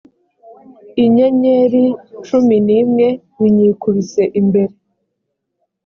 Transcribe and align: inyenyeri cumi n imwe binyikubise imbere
inyenyeri 1.03 1.83
cumi 2.25 2.57
n 2.67 2.69
imwe 2.81 3.07
binyikubise 3.39 4.23
imbere 4.39 4.73